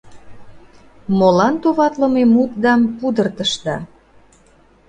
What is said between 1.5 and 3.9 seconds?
товатлыме мутдам пудыртышда?